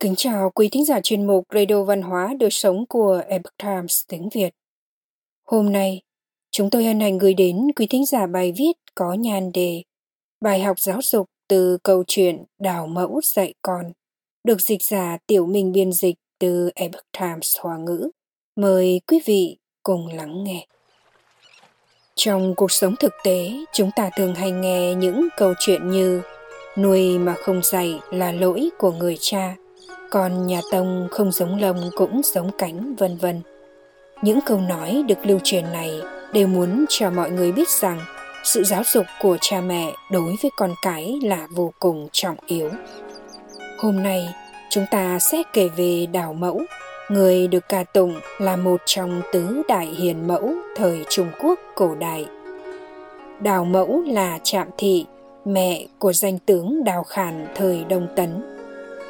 Kính 0.00 0.14
chào 0.16 0.50
quý 0.50 0.68
thính 0.72 0.84
giả 0.84 1.00
chuyên 1.00 1.26
mục 1.26 1.44
Radio 1.54 1.82
Văn 1.82 2.02
hóa 2.02 2.34
Đời 2.38 2.50
Sống 2.50 2.86
của 2.86 3.22
Epoch 3.28 3.56
Times 3.62 4.02
tiếng 4.08 4.28
Việt. 4.28 4.50
Hôm 5.44 5.72
nay, 5.72 6.02
chúng 6.50 6.70
tôi 6.70 6.84
hân 6.84 7.00
hạnh 7.00 7.18
gửi 7.18 7.34
đến 7.34 7.56
quý 7.76 7.86
thính 7.86 8.06
giả 8.06 8.26
bài 8.26 8.52
viết 8.56 8.72
có 8.94 9.12
nhan 9.12 9.52
đề 9.52 9.82
Bài 10.40 10.60
học 10.60 10.80
giáo 10.80 11.02
dục 11.02 11.26
từ 11.48 11.78
câu 11.82 12.04
chuyện 12.06 12.44
Đào 12.60 12.86
Mẫu 12.86 13.20
dạy 13.24 13.54
con, 13.62 13.92
được 14.44 14.60
dịch 14.60 14.82
giả 14.82 15.18
Tiểu 15.26 15.46
Minh 15.46 15.72
biên 15.72 15.92
dịch 15.92 16.16
từ 16.38 16.70
Epoch 16.74 17.12
Times 17.20 17.56
Hoa 17.60 17.76
ngữ. 17.76 18.10
Mời 18.56 19.00
quý 19.06 19.20
vị 19.24 19.58
cùng 19.82 20.06
lắng 20.06 20.44
nghe. 20.44 20.66
Trong 22.14 22.54
cuộc 22.54 22.72
sống 22.72 22.94
thực 23.00 23.12
tế, 23.24 23.50
chúng 23.72 23.90
ta 23.96 24.10
thường 24.16 24.34
hay 24.34 24.50
nghe 24.50 24.94
những 24.94 25.28
câu 25.36 25.54
chuyện 25.58 25.90
như 25.90 26.22
nuôi 26.76 27.18
mà 27.18 27.34
không 27.34 27.60
dạy 27.62 28.00
là 28.10 28.32
lỗi 28.32 28.68
của 28.78 28.92
người 28.92 29.16
cha– 29.20 29.56
còn 30.10 30.46
nhà 30.46 30.60
tông 30.72 31.08
không 31.10 31.32
giống 31.32 31.60
lông 31.60 31.90
cũng 31.96 32.20
giống 32.24 32.50
cánh, 32.58 32.94
vân 32.94 33.16
vân. 33.16 33.40
Những 34.22 34.38
câu 34.46 34.60
nói 34.60 35.04
được 35.08 35.26
lưu 35.26 35.38
truyền 35.44 35.64
này 35.72 36.00
đều 36.32 36.46
muốn 36.46 36.84
cho 36.88 37.10
mọi 37.10 37.30
người 37.30 37.52
biết 37.52 37.68
rằng 37.68 38.00
sự 38.44 38.64
giáo 38.64 38.82
dục 38.94 39.06
của 39.20 39.36
cha 39.40 39.60
mẹ 39.60 39.92
đối 40.10 40.36
với 40.42 40.50
con 40.56 40.74
cái 40.82 41.18
là 41.22 41.46
vô 41.54 41.72
cùng 41.78 42.08
trọng 42.12 42.36
yếu. 42.46 42.70
Hôm 43.78 44.02
nay, 44.02 44.34
chúng 44.70 44.84
ta 44.90 45.18
sẽ 45.18 45.42
kể 45.52 45.68
về 45.76 46.06
đào 46.12 46.34
mẫu, 46.34 46.60
người 47.08 47.48
được 47.48 47.68
ca 47.68 47.84
tụng 47.84 48.20
là 48.38 48.56
một 48.56 48.80
trong 48.86 49.22
tứ 49.32 49.62
đại 49.68 49.86
hiền 49.86 50.26
mẫu 50.28 50.52
thời 50.76 51.04
trung 51.08 51.28
quốc 51.40 51.58
cổ 51.74 51.94
đại. 51.94 52.26
Đào 53.40 53.64
mẫu 53.64 54.02
là 54.06 54.38
trạm 54.42 54.68
thị, 54.78 55.06
mẹ 55.44 55.86
của 55.98 56.12
danh 56.12 56.38
tướng 56.38 56.84
đào 56.84 57.02
khản 57.02 57.46
thời 57.54 57.84
đông 57.84 58.08
tấn 58.16 58.57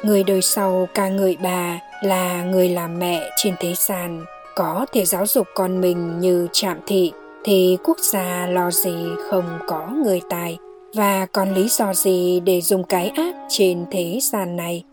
người 0.03 0.23
đời 0.23 0.41
sau 0.41 0.87
ca 0.93 1.07
ngợi 1.07 1.37
bà 1.41 1.79
là 2.01 2.43
người 2.43 2.69
làm 2.69 2.99
mẹ 2.99 3.29
trên 3.37 3.55
thế 3.59 3.73
gian. 3.77 4.25
Có 4.55 4.85
thể 4.93 5.05
giáo 5.05 5.25
dục 5.25 5.47
con 5.55 5.81
mình 5.81 6.19
như 6.19 6.47
trạm 6.51 6.79
thị, 6.87 7.11
thì 7.43 7.77
quốc 7.83 7.97
gia 7.99 8.47
lo 8.47 8.71
gì 8.71 8.95
không 9.29 9.59
có 9.67 9.87
người 10.03 10.21
tài? 10.29 10.57
Và 10.93 11.25
còn 11.25 11.53
lý 11.53 11.67
do 11.67 11.93
gì 11.93 12.39
để 12.39 12.61
dùng 12.61 12.83
cái 12.83 13.09
ác 13.09 13.35
trên 13.49 13.85
thế 13.91 14.19
gian 14.21 14.55
này? 14.55 14.83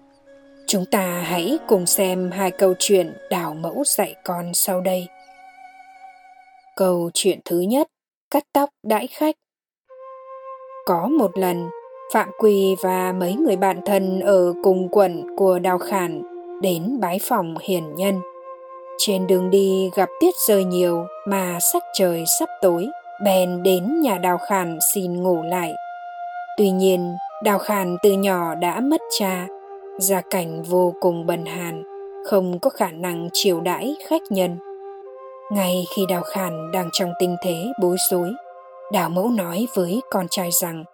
Chúng 0.66 0.84
ta 0.90 1.22
hãy 1.24 1.58
cùng 1.68 1.86
xem 1.86 2.30
hai 2.30 2.50
câu 2.50 2.74
chuyện 2.78 3.12
đào 3.30 3.54
mẫu 3.54 3.82
dạy 3.86 4.14
con 4.24 4.54
sau 4.54 4.80
đây. 4.80 5.06
Câu 6.76 7.10
chuyện 7.14 7.40
thứ 7.44 7.60
nhất, 7.60 7.86
cắt 8.30 8.44
tóc 8.52 8.70
đãi 8.82 9.06
khách. 9.06 9.36
Có 10.86 11.06
một 11.06 11.38
lần 11.38 11.68
Phạm 12.12 12.30
Quỳ 12.38 12.76
và 12.80 13.12
mấy 13.12 13.34
người 13.34 13.56
bạn 13.56 13.80
thân 13.86 14.20
ở 14.20 14.52
cùng 14.62 14.88
quận 14.88 15.36
của 15.36 15.58
Đào 15.58 15.78
Khản 15.78 16.22
đến 16.62 17.00
bái 17.00 17.18
phòng 17.22 17.54
hiền 17.62 17.94
nhân. 17.94 18.20
Trên 18.98 19.26
đường 19.26 19.50
đi 19.50 19.90
gặp 19.94 20.08
tiết 20.20 20.34
rơi 20.48 20.64
nhiều 20.64 21.04
mà 21.26 21.58
sắc 21.72 21.82
trời 21.94 22.24
sắp 22.38 22.48
tối, 22.62 22.86
bèn 23.24 23.62
đến 23.62 24.00
nhà 24.00 24.18
Đào 24.18 24.38
Khản 24.38 24.78
xin 24.94 25.22
ngủ 25.22 25.42
lại. 25.42 25.72
Tuy 26.56 26.70
nhiên, 26.70 27.16
Đào 27.44 27.58
Khản 27.58 27.96
từ 28.02 28.12
nhỏ 28.12 28.54
đã 28.54 28.80
mất 28.80 29.00
cha, 29.18 29.46
gia 29.98 30.20
cảnh 30.20 30.62
vô 30.62 30.94
cùng 31.00 31.26
bần 31.26 31.46
hàn, 31.46 31.82
không 32.26 32.58
có 32.58 32.70
khả 32.70 32.90
năng 32.90 33.28
chiều 33.32 33.60
đãi 33.60 33.94
khách 34.08 34.22
nhân. 34.30 34.56
Ngay 35.50 35.84
khi 35.94 36.06
Đào 36.08 36.22
Khản 36.22 36.70
đang 36.72 36.88
trong 36.92 37.10
tình 37.18 37.36
thế 37.42 37.64
bối 37.82 37.96
rối, 38.10 38.30
Đào 38.92 39.08
Mẫu 39.08 39.30
nói 39.30 39.68
với 39.74 40.00
con 40.10 40.26
trai 40.30 40.50
rằng 40.50 40.84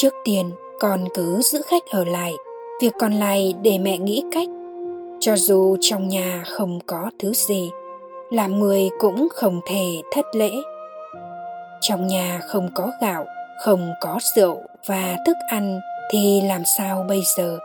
Trước 0.00 0.14
tiên, 0.24 0.50
con 0.80 1.04
cứ 1.14 1.40
giữ 1.42 1.62
khách 1.66 1.82
ở 1.90 2.04
lại, 2.04 2.34
việc 2.82 2.94
còn 2.98 3.12
lại 3.12 3.54
để 3.62 3.78
mẹ 3.78 3.98
nghĩ 3.98 4.24
cách. 4.32 4.48
Cho 5.20 5.36
dù 5.36 5.76
trong 5.80 6.08
nhà 6.08 6.44
không 6.46 6.78
có 6.86 7.10
thứ 7.18 7.32
gì, 7.32 7.70
làm 8.30 8.60
người 8.60 8.88
cũng 8.98 9.28
không 9.34 9.60
thể 9.68 10.02
thất 10.12 10.24
lễ. 10.34 10.50
Trong 11.80 12.06
nhà 12.06 12.40
không 12.48 12.70
có 12.74 12.90
gạo, 13.02 13.26
không 13.64 13.90
có 14.00 14.18
rượu 14.36 14.56
và 14.86 15.16
thức 15.26 15.36
ăn 15.50 15.80
thì 16.10 16.40
làm 16.40 16.62
sao 16.78 17.04
bây 17.08 17.20
giờ? 17.36 17.58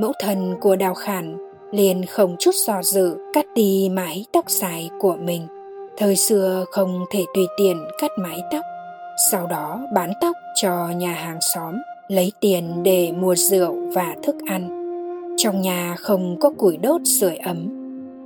Mẫu 0.00 0.12
thân 0.18 0.54
của 0.60 0.76
Đào 0.76 0.94
Khản 0.94 1.36
liền 1.72 2.06
không 2.06 2.36
chút 2.38 2.54
do 2.54 2.82
dự 2.82 3.16
cắt 3.34 3.46
đi 3.54 3.88
mái 3.92 4.24
tóc 4.32 4.50
dài 4.50 4.90
của 5.00 5.16
mình. 5.20 5.46
Thời 5.96 6.16
xưa 6.16 6.64
không 6.70 7.04
thể 7.10 7.24
tùy 7.34 7.46
tiện 7.56 7.84
cắt 7.98 8.10
mái 8.18 8.40
tóc 8.52 8.64
sau 9.16 9.46
đó 9.46 9.80
bán 9.94 10.12
tóc 10.20 10.36
cho 10.54 10.88
nhà 10.88 11.12
hàng 11.12 11.38
xóm, 11.54 11.74
lấy 12.08 12.32
tiền 12.40 12.82
để 12.82 13.12
mua 13.12 13.34
rượu 13.34 13.74
và 13.94 14.14
thức 14.22 14.36
ăn. 14.46 14.86
Trong 15.36 15.60
nhà 15.60 15.94
không 15.98 16.36
có 16.40 16.50
củi 16.50 16.76
đốt 16.76 17.00
sưởi 17.04 17.36
ấm. 17.36 17.68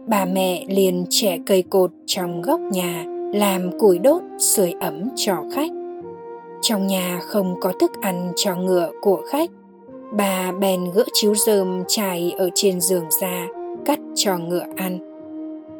Bà 0.07 0.25
mẹ 0.25 0.65
liền 0.69 1.05
trẻ 1.11 1.39
cây 1.47 1.63
cột 1.63 1.91
trong 2.07 2.43
góc 2.43 2.61
nhà 2.61 3.05
làm 3.35 3.79
củi 3.79 3.99
đốt 3.99 4.23
sưởi 4.39 4.75
ấm 4.81 5.09
cho 5.17 5.37
khách. 5.55 5.71
Trong 6.63 6.87
nhà 6.87 7.21
không 7.23 7.55
có 7.61 7.73
thức 7.81 7.91
ăn 8.01 8.33
cho 8.37 8.57
ngựa 8.57 8.91
của 9.01 9.23
khách. 9.31 9.51
Bà 10.17 10.53
bèn 10.61 10.85
gỡ 10.95 11.05
chiếu 11.13 11.35
rơm 11.35 11.83
trải 11.89 12.35
ở 12.39 12.49
trên 12.55 12.81
giường 12.81 13.05
ra, 13.21 13.47
cắt 13.85 13.99
cho 14.15 14.39
ngựa 14.39 14.65
ăn. 14.77 14.99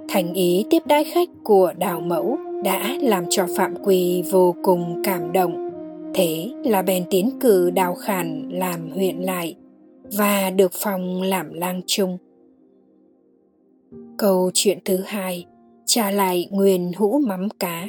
Thành 0.09 0.33
ý 0.35 0.65
tiếp 0.71 0.83
đãi 0.87 1.05
khách 1.05 1.29
của 1.45 1.73
đào 1.79 2.01
mẫu 2.01 2.39
đã 2.65 2.97
làm 3.01 3.25
cho 3.31 3.47
Phạm 3.57 3.75
Quỳ 3.85 4.23
vô 4.31 4.55
cùng 4.63 5.03
cảm 5.05 5.33
động. 5.33 5.71
Thế 6.15 6.51
là 6.65 6.83
bèn 6.83 7.05
tiến 7.11 7.31
cử 7.41 7.71
Đào 7.71 7.95
Khản 7.95 8.49
làm 8.53 8.91
huyện 8.91 9.17
lại 9.17 9.57
và 10.17 10.51
được 10.51 10.73
phong 10.75 11.23
làm 11.23 11.53
lang 11.53 11.81
trung. 11.87 12.19
Câu 14.19 14.51
chuyện 14.55 14.79
thứ 14.85 14.97
hai, 14.97 15.47
trả 15.87 16.11
lại 16.11 16.49
nguyên 16.51 16.93
hũ 16.97 17.21
mắm 17.27 17.49
cá. 17.59 17.89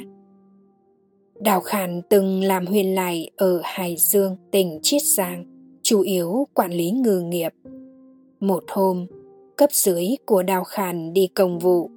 Đào 1.40 1.60
Khản 1.60 2.02
từng 2.08 2.44
làm 2.44 2.66
huyện 2.66 2.86
lại 2.86 3.30
ở 3.36 3.60
Hải 3.64 3.96
Dương, 3.98 4.36
tỉnh 4.50 4.78
Chiết 4.82 5.02
Giang, 5.02 5.44
chủ 5.82 6.00
yếu 6.00 6.46
quản 6.54 6.72
lý 6.72 6.90
ngư 6.90 7.20
nghiệp. 7.20 7.52
Một 8.40 8.64
hôm, 8.68 9.06
cấp 9.56 9.72
dưới 9.72 10.06
của 10.26 10.42
Đào 10.42 10.64
Khản 10.64 11.12
đi 11.12 11.26
công 11.26 11.58
vụ 11.58 11.90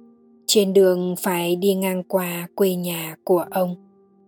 trên 0.46 0.72
đường 0.72 1.16
phải 1.16 1.56
đi 1.56 1.74
ngang 1.74 2.02
qua 2.02 2.48
quê 2.54 2.74
nhà 2.74 3.16
của 3.24 3.44
ông, 3.50 3.76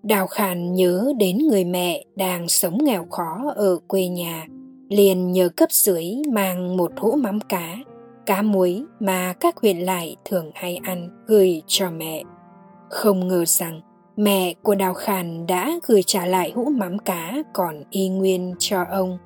đào 0.02 0.26
khản 0.26 0.74
nhớ 0.74 1.12
đến 1.18 1.38
người 1.38 1.64
mẹ 1.64 2.04
đang 2.16 2.48
sống 2.48 2.84
nghèo 2.84 3.06
khó 3.10 3.52
ở 3.56 3.78
quê 3.86 4.06
nhà, 4.06 4.46
liền 4.88 5.32
nhờ 5.32 5.48
cấp 5.48 5.72
dưới 5.72 6.04
mang 6.32 6.76
một 6.76 6.92
hũ 6.96 7.16
mắm 7.16 7.40
cá 7.40 7.76
cá 8.28 8.42
muối 8.42 8.84
mà 9.00 9.32
các 9.32 9.56
huyện 9.56 9.78
lại 9.78 10.16
thường 10.24 10.50
hay 10.54 10.76
ăn 10.76 11.24
gửi 11.26 11.62
cho 11.66 11.90
mẹ. 11.90 12.22
Không 12.90 13.28
ngờ 13.28 13.44
rằng 13.44 13.80
mẹ 14.16 14.54
của 14.62 14.74
đào 14.74 14.94
khản 14.94 15.46
đã 15.46 15.72
gửi 15.86 16.02
trả 16.02 16.26
lại 16.26 16.52
hũ 16.54 16.64
mắm 16.64 16.98
cá 16.98 17.34
còn 17.54 17.82
y 17.90 18.08
nguyên 18.08 18.54
cho 18.58 18.84
ông. 18.90 19.18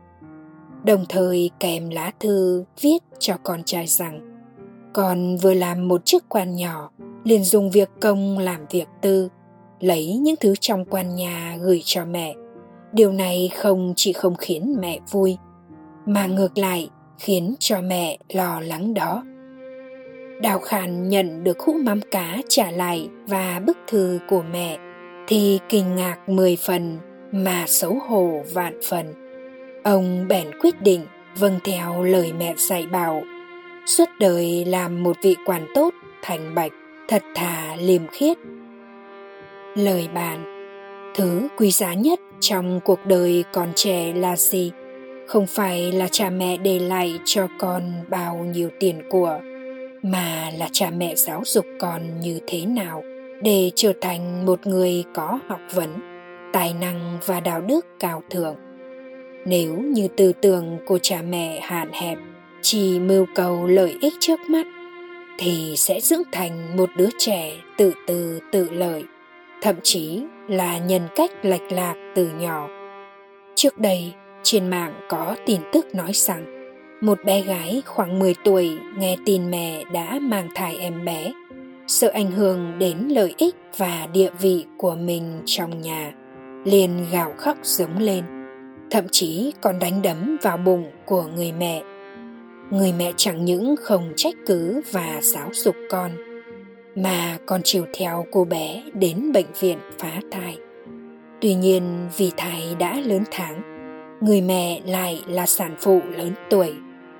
Đồng 0.84 1.04
thời 1.08 1.50
kèm 1.60 1.88
lá 1.90 2.12
thư 2.20 2.64
viết 2.80 2.98
cho 3.18 3.34
con 3.42 3.62
trai 3.64 3.86
rằng 3.86 4.31
còn 4.92 5.36
vừa 5.36 5.54
làm 5.54 5.88
một 5.88 6.04
chiếc 6.04 6.22
quan 6.28 6.56
nhỏ, 6.56 6.90
liền 7.24 7.44
dùng 7.44 7.70
việc 7.70 7.90
công 8.00 8.38
làm 8.38 8.66
việc 8.70 8.88
tư, 9.00 9.28
lấy 9.80 10.16
những 10.16 10.36
thứ 10.40 10.54
trong 10.60 10.84
quan 10.84 11.14
nhà 11.14 11.56
gửi 11.60 11.82
cho 11.84 12.04
mẹ. 12.04 12.34
Điều 12.92 13.12
này 13.12 13.50
không 13.56 13.92
chỉ 13.96 14.12
không 14.12 14.34
khiến 14.34 14.76
mẹ 14.80 14.98
vui, 15.10 15.36
mà 16.06 16.26
ngược 16.26 16.58
lại 16.58 16.88
khiến 17.18 17.54
cho 17.58 17.80
mẹ 17.80 18.18
lo 18.28 18.60
lắng 18.60 18.94
đó. 18.94 19.24
Đào 20.42 20.58
khản 20.58 21.08
nhận 21.08 21.44
được 21.44 21.60
hũ 21.60 21.72
mắm 21.72 22.00
cá 22.10 22.38
trả 22.48 22.70
lại 22.70 23.08
và 23.26 23.60
bức 23.66 23.78
thư 23.88 24.18
của 24.28 24.42
mẹ, 24.52 24.78
thì 25.26 25.58
kinh 25.68 25.96
ngạc 25.96 26.28
mười 26.28 26.56
phần 26.56 26.98
mà 27.32 27.64
xấu 27.66 27.98
hổ 28.08 28.42
vạn 28.52 28.80
phần. 28.88 29.14
Ông 29.84 30.28
bèn 30.28 30.46
quyết 30.60 30.82
định 30.82 31.06
vâng 31.38 31.58
theo 31.64 32.02
lời 32.02 32.32
mẹ 32.38 32.54
dạy 32.56 32.86
bảo 32.86 33.22
suốt 33.86 34.08
đời 34.20 34.64
làm 34.64 35.02
một 35.02 35.16
vị 35.22 35.36
quản 35.44 35.66
tốt, 35.74 35.94
thành 36.22 36.54
bạch, 36.54 36.72
thật 37.08 37.22
thà 37.34 37.76
liêm 37.76 38.06
khiết. 38.06 38.36
Lời 39.74 40.08
bàn, 40.14 40.44
thứ 41.14 41.48
quý 41.56 41.70
giá 41.70 41.94
nhất 41.94 42.20
trong 42.40 42.80
cuộc 42.84 43.06
đời 43.06 43.44
còn 43.52 43.68
trẻ 43.74 44.12
là 44.16 44.36
gì? 44.36 44.70
Không 45.26 45.46
phải 45.46 45.92
là 45.92 46.08
cha 46.10 46.30
mẹ 46.30 46.56
để 46.56 46.78
lại 46.78 47.18
cho 47.24 47.48
con 47.58 47.82
bao 48.08 48.36
nhiêu 48.36 48.68
tiền 48.80 49.02
của, 49.10 49.40
mà 50.02 50.50
là 50.58 50.68
cha 50.72 50.90
mẹ 50.96 51.14
giáo 51.14 51.42
dục 51.44 51.66
con 51.80 52.20
như 52.20 52.40
thế 52.46 52.66
nào 52.66 53.02
để 53.42 53.70
trở 53.74 53.92
thành 54.00 54.46
một 54.46 54.66
người 54.66 55.04
có 55.14 55.38
học 55.48 55.60
vấn, 55.74 55.88
tài 56.52 56.74
năng 56.80 57.18
và 57.26 57.40
đạo 57.40 57.60
đức 57.60 57.86
cao 58.00 58.22
thượng. 58.30 58.56
Nếu 59.44 59.76
như 59.76 60.08
tư 60.16 60.32
tưởng 60.40 60.78
của 60.86 60.98
cha 61.02 61.22
mẹ 61.28 61.60
hạn 61.62 61.88
hẹp 61.92 62.18
chỉ 62.62 62.98
mưu 62.98 63.26
cầu 63.34 63.66
lợi 63.66 63.96
ích 64.00 64.14
trước 64.20 64.40
mắt 64.48 64.66
thì 65.38 65.74
sẽ 65.76 66.00
dưỡng 66.00 66.22
thành 66.32 66.76
một 66.76 66.90
đứa 66.96 67.08
trẻ 67.18 67.52
tự 67.76 67.92
tư 68.06 68.40
tự 68.52 68.70
lợi 68.70 69.04
thậm 69.62 69.76
chí 69.82 70.22
là 70.48 70.78
nhân 70.78 71.02
cách 71.16 71.30
lệch 71.42 71.72
lạc 71.72 71.94
từ 72.14 72.30
nhỏ 72.40 72.68
trước 73.54 73.78
đây 73.78 74.12
trên 74.42 74.70
mạng 74.70 74.92
có 75.08 75.36
tin 75.46 75.60
tức 75.72 75.94
nói 75.94 76.10
rằng 76.12 76.62
Một 77.00 77.18
bé 77.24 77.42
gái 77.42 77.82
khoảng 77.86 78.18
10 78.18 78.34
tuổi 78.44 78.78
nghe 78.98 79.16
tin 79.26 79.50
mẹ 79.50 79.84
đã 79.92 80.18
mang 80.22 80.48
thai 80.54 80.76
em 80.76 81.04
bé, 81.04 81.32
sợ 81.86 82.08
ảnh 82.08 82.30
hưởng 82.30 82.78
đến 82.78 82.98
lợi 82.98 83.34
ích 83.36 83.54
và 83.76 84.08
địa 84.12 84.30
vị 84.40 84.64
của 84.78 84.94
mình 84.94 85.42
trong 85.46 85.80
nhà, 85.80 86.12
liền 86.64 87.06
gào 87.12 87.34
khóc 87.36 87.56
giống 87.62 87.98
lên, 87.98 88.24
thậm 88.90 89.04
chí 89.10 89.52
còn 89.60 89.78
đánh 89.78 90.02
đấm 90.02 90.36
vào 90.42 90.56
bụng 90.56 90.90
của 91.04 91.24
người 91.36 91.52
mẹ. 91.52 91.82
Người 92.72 92.92
mẹ 92.92 93.12
chẳng 93.16 93.44
những 93.44 93.74
không 93.80 94.12
trách 94.16 94.34
cứ 94.46 94.80
và 94.90 95.20
giáo 95.22 95.48
dục 95.52 95.76
con, 95.90 96.10
mà 96.94 97.38
còn 97.46 97.60
chiều 97.64 97.86
theo 97.94 98.26
cô 98.32 98.44
bé 98.44 98.82
đến 98.94 99.32
bệnh 99.32 99.46
viện 99.60 99.78
phá 99.98 100.20
thai. 100.30 100.56
Tuy 101.40 101.54
nhiên 101.54 102.08
vì 102.16 102.30
thai 102.36 102.76
đã 102.78 103.00
lớn 103.00 103.22
tháng, 103.30 103.62
người 104.20 104.40
mẹ 104.40 104.80
lại 104.86 105.22
là 105.28 105.46
sản 105.46 105.76
phụ 105.78 106.00
lớn 106.16 106.32
tuổi, 106.50 106.72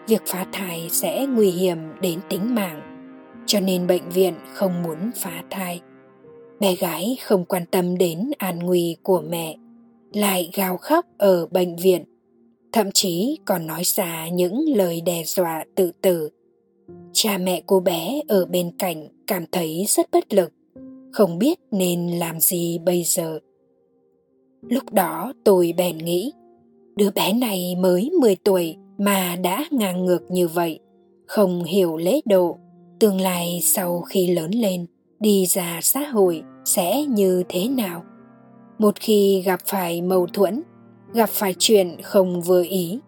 việc 0.09 0.23
phá 0.27 0.47
thai 0.53 0.89
sẽ 0.91 1.27
nguy 1.27 1.51
hiểm 1.51 1.79
đến 2.01 2.21
tính 2.29 2.55
mạng, 2.55 2.81
cho 3.47 3.61
nên 3.61 3.87
bệnh 3.87 4.09
viện 4.09 4.35
không 4.55 4.83
muốn 4.83 5.11
phá 5.17 5.43
thai. 5.51 5.81
Bé 6.61 6.75
gái 6.75 7.17
không 7.23 7.45
quan 7.45 7.67
tâm 7.67 7.99
đến 7.99 8.31
an 8.39 8.59
nguy 8.59 8.97
của 9.03 9.23
mẹ, 9.29 9.57
lại 10.13 10.51
gào 10.55 10.77
khóc 10.77 11.07
ở 11.19 11.47
bệnh 11.47 11.77
viện, 11.77 12.05
thậm 12.73 12.91
chí 12.95 13.39
còn 13.45 13.67
nói 13.67 13.83
ra 13.85 14.29
những 14.29 14.65
lời 14.77 15.01
đe 15.01 15.23
dọa 15.25 15.65
tự 15.75 15.93
tử. 16.03 16.29
Cha 17.13 17.39
mẹ 17.39 17.63
cô 17.67 17.81
bé 17.81 18.21
ở 18.29 18.47
bên 18.47 18.71
cạnh 18.79 19.09
cảm 19.27 19.45
thấy 19.53 19.85
rất 19.89 20.11
bất 20.13 20.33
lực, 20.33 20.53
không 21.13 21.39
biết 21.39 21.59
nên 21.71 22.09
làm 22.09 22.41
gì 22.41 22.79
bây 22.79 23.03
giờ. 23.03 23.39
Lúc 24.69 24.93
đó 24.93 25.33
tôi 25.45 25.75
bèn 25.77 25.99
nghĩ, 25.99 26.33
đứa 26.97 27.11
bé 27.11 27.33
này 27.33 27.77
mới 27.79 28.11
10 28.21 28.37
tuổi 28.37 28.77
mà 28.99 29.37
đã 29.43 29.65
ngang 29.71 30.05
ngược 30.05 30.31
như 30.31 30.49
vậy, 30.49 30.81
không 31.27 31.65
hiểu 31.65 31.97
lễ 31.97 32.21
độ, 32.25 32.59
tương 33.01 33.21
lai 33.21 33.61
sau 33.63 34.01
khi 34.01 34.27
lớn 34.27 34.51
lên, 34.51 34.87
đi 35.21 35.47
ra 35.47 35.81
xã 35.83 36.01
hội 36.01 36.43
sẽ 36.65 37.05
như 37.05 37.43
thế 37.49 37.69
nào? 37.69 38.05
Một 38.79 38.95
khi 39.01 39.43
gặp 39.47 39.61
phải 39.67 40.03
mâu 40.03 40.27
thuẫn, 40.27 40.63
gặp 41.14 41.29
phải 41.29 41.55
chuyện 41.59 41.97
không 42.03 42.43
vừa 42.43 42.64
ý, 42.69 43.00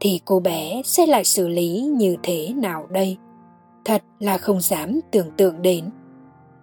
thì 0.00 0.20
cô 0.24 0.40
bé 0.40 0.82
sẽ 0.84 1.06
lại 1.06 1.24
xử 1.24 1.48
lý 1.48 1.90
như 1.96 2.16
thế 2.22 2.52
nào 2.56 2.86
đây? 2.90 3.16
Thật 3.84 4.02
là 4.18 4.38
không 4.38 4.60
dám 4.60 5.00
tưởng 5.10 5.30
tượng 5.36 5.62
đến. 5.62 5.90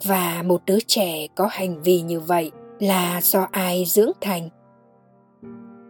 Và 0.04 0.44
một 0.46 0.62
đứa 0.66 0.80
trẻ 0.88 1.28
có 1.36 1.48
hành 1.52 1.82
vi 1.84 2.02
như 2.02 2.20
vậy 2.20 2.52
là 2.80 3.22
do 3.24 3.48
ai 3.52 3.86
dưỡng 3.86 4.12
thành? 4.22 4.50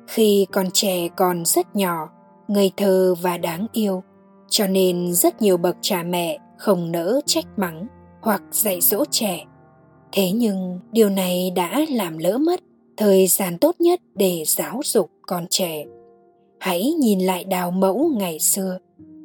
khi 0.07 0.47
con 0.51 0.67
trẻ 0.73 1.07
còn 1.15 1.45
rất 1.45 1.75
nhỏ 1.75 2.09
ngây 2.47 2.71
thơ 2.77 3.15
và 3.21 3.37
đáng 3.37 3.67
yêu 3.73 4.03
cho 4.49 4.67
nên 4.67 5.13
rất 5.13 5.41
nhiều 5.41 5.57
bậc 5.57 5.77
cha 5.81 6.03
mẹ 6.03 6.39
không 6.57 6.91
nỡ 6.91 7.21
trách 7.25 7.45
mắng 7.57 7.87
hoặc 8.21 8.41
dạy 8.51 8.81
dỗ 8.81 9.03
trẻ 9.11 9.45
thế 10.11 10.31
nhưng 10.31 10.79
điều 10.91 11.09
này 11.09 11.51
đã 11.55 11.85
làm 11.89 12.17
lỡ 12.17 12.37
mất 12.37 12.59
thời 12.97 13.27
gian 13.27 13.57
tốt 13.57 13.75
nhất 13.79 14.01
để 14.15 14.43
giáo 14.45 14.81
dục 14.83 15.11
con 15.21 15.45
trẻ. 15.49 15.85
Hãy 16.59 16.93
nhìn 16.99 17.19
lại 17.19 17.43
đào 17.43 17.71
mẫu 17.71 18.11
ngày 18.17 18.39
xưa. 18.39 18.77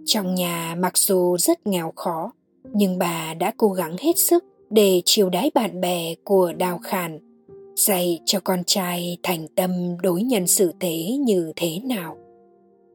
Trong 0.04 0.34
nhà 0.34 0.74
mặc 0.78 0.98
dù 0.98 1.36
rất 1.38 1.66
nghèo 1.66 1.92
khó, 1.96 2.32
nhưng 2.72 2.98
bà 2.98 3.34
đã 3.34 3.52
cố 3.56 3.68
gắng 3.68 3.96
hết 3.98 4.18
sức 4.18 4.44
để 4.70 5.02
chiều 5.04 5.30
đái 5.30 5.50
bạn 5.54 5.80
bè 5.80 6.14
của 6.24 6.52
đào 6.52 6.78
khản 6.82 7.18
dạy 7.76 8.20
cho 8.24 8.40
con 8.40 8.64
trai 8.66 9.18
thành 9.22 9.46
tâm 9.48 9.96
đối 10.02 10.22
nhân 10.22 10.46
xử 10.46 10.72
thế 10.80 11.16
như 11.20 11.52
thế 11.56 11.78
nào. 11.84 12.16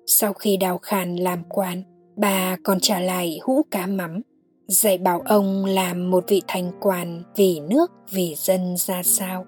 Sau 0.05 0.33
khi 0.33 0.57
đào 0.57 0.77
khàn 0.77 1.15
làm 1.15 1.43
quan, 1.49 1.83
bà 2.15 2.57
còn 2.63 2.79
trả 2.79 2.99
lại 2.99 3.39
hũ 3.41 3.61
cá 3.71 3.87
mắm, 3.87 4.21
dạy 4.67 4.97
bảo 4.97 5.21
ông 5.25 5.65
làm 5.65 6.11
một 6.11 6.23
vị 6.27 6.41
thành 6.47 6.71
quan 6.81 7.23
vì 7.35 7.59
nước 7.59 7.91
vì 8.11 8.35
dân 8.37 8.77
ra 8.77 9.03
sao 9.03 9.45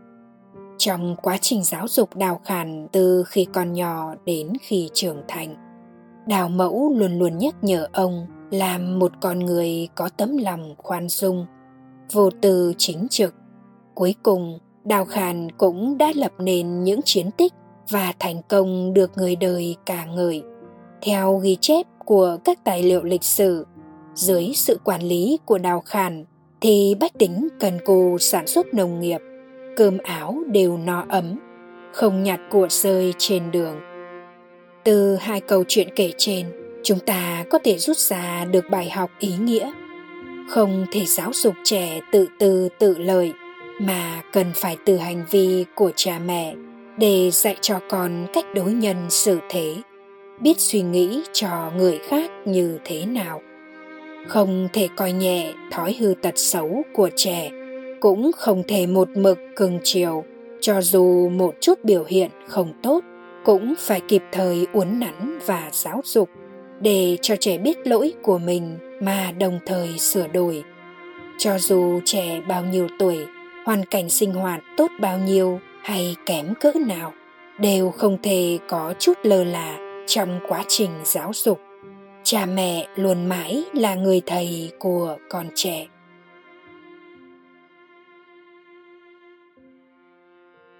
trong 0.88 1.16
quá 1.22 1.38
trình 1.42 1.64
giáo 1.64 1.88
dục 1.88 2.16
đào 2.16 2.42
khàn 2.46 2.88
từ 2.92 3.24
khi 3.28 3.48
còn 3.54 3.74
nhỏ 3.74 4.16
đến 4.26 4.54
khi 4.62 4.90
trưởng 4.94 5.22
thành. 5.28 5.56
Đào 6.28 6.50
mẫu 6.50 6.94
luôn 6.98 7.20
luôn 7.20 7.38
nhắc 7.38 7.56
nhở 7.62 7.88
ông 7.94 8.28
làm 8.52 9.00
một 9.00 9.12
con 9.22 9.40
người 9.40 9.88
có 9.96 10.10
tấm 10.18 10.38
lòng 10.38 10.76
khoan 10.78 11.10
dung 11.10 11.46
vô 12.12 12.30
tư 12.42 12.74
chính 12.78 13.08
trực. 13.10 13.36
Cuối 13.96 14.16
cùng 14.24 14.60
Đào 14.84 15.06
Khàn 15.06 15.52
cũng 15.52 15.98
đã 15.98 16.12
lập 16.16 16.32
nên 16.40 16.84
những 16.84 17.02
chiến 17.06 17.32
tích 17.32 17.54
và 17.90 18.14
thành 18.20 18.42
công 18.50 18.94
được 18.94 19.12
người 19.18 19.36
đời 19.36 19.76
ca 19.86 20.06
ngợi. 20.06 20.44
Theo 21.02 21.38
ghi 21.38 21.58
chép 21.62 21.86
của 22.06 22.38
các 22.46 22.64
tài 22.64 22.84
liệu 22.84 23.04
lịch 23.04 23.24
sử, 23.24 23.66
dưới 24.16 24.52
sự 24.56 24.80
quản 24.84 25.02
lý 25.02 25.40
của 25.46 25.58
Đào 25.58 25.82
Khàn 25.86 26.26
thì 26.62 26.96
bách 27.00 27.20
tính 27.20 27.48
cần 27.60 27.78
cù 27.86 28.18
sản 28.18 28.48
xuất 28.48 28.74
nông 28.74 29.00
nghiệp, 29.00 29.22
cơm 29.78 29.98
áo 29.98 30.44
đều 30.48 30.78
no 30.78 31.06
ấm, 31.10 31.40
không 31.94 32.24
nhặt 32.24 32.40
của 32.50 32.68
rơi 32.70 33.14
trên 33.18 33.52
đường. 33.52 33.76
Từ 34.84 35.16
hai 35.16 35.42
câu 35.42 35.64
chuyện 35.68 35.88
kể 35.96 36.12
trên, 36.18 36.46
chúng 36.84 37.00
ta 37.00 37.44
có 37.50 37.60
thể 37.64 37.78
rút 37.78 37.98
ra 37.98 38.46
được 38.46 38.66
bài 38.72 38.90
học 38.90 39.10
ý 39.20 39.34
nghĩa. 39.42 39.72
Không 40.50 40.86
thể 40.92 41.06
giáo 41.06 41.30
dục 41.34 41.54
trẻ 41.64 42.00
tự 42.12 42.28
tư 42.40 42.70
tự 42.80 42.98
lợi– 42.98 43.34
mà 43.80 44.22
cần 44.34 44.52
phải 44.56 44.78
từ 44.86 44.98
hành 44.98 45.26
vi 45.32 45.66
của 45.76 45.92
cha 45.96 46.20
mẹ 46.26 46.56
để 46.98 47.32
dạy 47.32 47.56
cho 47.62 47.80
con 47.90 48.26
cách 48.34 48.46
đối 48.56 48.74
nhân 48.74 48.98
xử 49.10 49.40
thế 49.50 49.76
biết 50.40 50.60
suy 50.60 50.82
nghĩ 50.82 51.22
cho 51.34 51.72
người 51.78 52.00
khác 52.08 52.32
như 52.46 52.80
thế 52.86 53.06
nào 53.06 53.42
không 54.28 54.68
thể 54.74 54.88
coi 54.96 55.12
nhẹ 55.12 55.54
thói 55.72 55.96
hư 56.00 56.14
tật 56.22 56.34
xấu 56.36 56.84
của 56.94 57.10
trẻ 57.16 57.50
cũng 58.00 58.32
không 58.38 58.64
thể 58.68 58.88
một 58.88 59.10
mực 59.16 59.40
cưng 59.56 59.80
chiều, 59.84 60.24
cho 60.62 60.82
dù 60.82 61.30
một 61.30 61.56
chút 61.62 61.84
biểu 61.84 62.04
hiện 62.08 62.30
không 62.48 62.74
tốt, 62.84 63.04
cũng 63.46 63.74
phải 63.78 64.02
kịp 64.08 64.24
thời 64.32 64.68
uốn 64.74 65.00
nắn 65.00 65.40
và 65.46 65.70
giáo 65.72 66.02
dục 66.04 66.30
để 66.82 67.18
cho 67.22 67.36
trẻ 67.40 67.58
biết 67.58 67.88
lỗi 67.88 68.14
của 68.22 68.38
mình 68.38 68.78
mà 69.02 69.32
đồng 69.40 69.60
thời 69.66 70.00
sửa 70.00 70.28
đổi. 70.28 70.64
Cho 71.38 71.58
dù 71.60 72.00
trẻ 72.06 72.42
bao 72.48 72.64
nhiêu 72.66 72.88
tuổi, 73.00 73.18
hoàn 73.66 73.86
cảnh 73.86 74.10
sinh 74.10 74.34
hoạt 74.34 74.64
tốt 74.78 74.92
bao 75.00 75.20
nhiêu 75.20 75.60
hay 75.82 76.16
kém 76.26 76.54
cỡ 76.60 76.72
nào, 76.88 77.14
đều 77.60 77.92
không 77.92 78.18
thể 78.24 78.58
có 78.68 78.94
chút 79.00 79.18
lơ 79.24 79.44
là 79.44 79.78
trong 80.08 80.40
quá 80.48 80.64
trình 80.68 80.92
giáo 81.04 81.32
dục. 81.34 81.60
Cha 82.24 82.46
mẹ 82.46 82.88
luôn 82.96 83.26
mãi 83.26 83.64
là 83.74 83.96
người 83.96 84.22
thầy 84.26 84.72
của 84.80 85.18
con 85.30 85.46
trẻ. 85.56 85.88